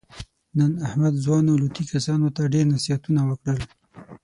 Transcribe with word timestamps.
نن 0.57 0.71
احمد 0.87 1.13
ځوانو 1.23 1.59
لوطي 1.61 1.83
کسانو 1.91 2.27
ته 2.35 2.41
ډېر 2.53 2.65
نصیحتونه 2.75 3.21
وکړل. 3.29 3.59